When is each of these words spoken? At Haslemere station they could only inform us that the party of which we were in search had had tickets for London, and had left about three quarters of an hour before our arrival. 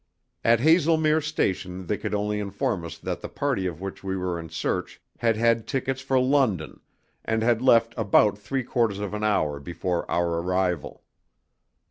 At 0.43 0.59
Haslemere 0.61 1.21
station 1.21 1.85
they 1.85 1.95
could 1.95 2.15
only 2.15 2.39
inform 2.39 2.83
us 2.83 2.97
that 2.97 3.21
the 3.21 3.29
party 3.29 3.67
of 3.67 3.79
which 3.81 4.03
we 4.03 4.17
were 4.17 4.39
in 4.39 4.49
search 4.49 4.99
had 5.19 5.37
had 5.37 5.67
tickets 5.67 6.01
for 6.01 6.19
London, 6.19 6.79
and 7.23 7.43
had 7.43 7.61
left 7.61 7.93
about 7.95 8.35
three 8.35 8.63
quarters 8.63 8.97
of 8.97 9.13
an 9.13 9.23
hour 9.23 9.59
before 9.59 10.09
our 10.09 10.41
arrival. 10.41 11.03